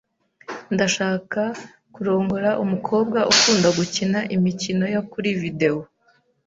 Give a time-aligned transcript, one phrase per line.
[0.73, 1.41] Ndashaka
[1.93, 5.81] kurongora umukobwa ukunda gukina imikino yo kuri videwo.